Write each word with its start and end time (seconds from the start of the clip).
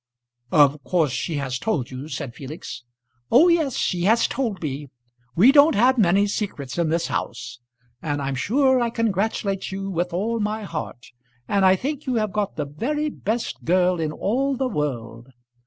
"Of 0.51 0.83
course 0.83 1.11
she 1.11 1.35
has 1.35 1.59
told 1.59 1.91
you," 1.91 2.07
said 2.07 2.33
Felix. 2.33 2.83
"Oh 3.31 3.49
yes, 3.49 3.75
she 3.77 4.05
has 4.05 4.25
told 4.27 4.59
me. 4.63 4.89
We 5.35 5.51
don't 5.51 5.75
have 5.75 5.99
many 5.99 6.25
secrets 6.25 6.79
in 6.79 6.89
this 6.89 7.05
house. 7.05 7.59
And 8.01 8.19
I'm 8.19 8.33
sure 8.33 8.81
I 8.81 8.89
congratulate 8.89 9.71
you 9.71 9.91
with 9.91 10.11
all 10.11 10.39
my 10.39 10.63
heart; 10.63 11.11
and 11.47 11.63
I 11.63 11.75
think 11.75 12.07
you 12.07 12.15
have 12.15 12.33
got 12.33 12.55
the 12.55 12.65
very 12.65 13.11
best 13.11 13.63
girl 13.63 13.99
in 13.99 14.11
all 14.11 14.57
the 14.57 14.67
world. 14.67 15.27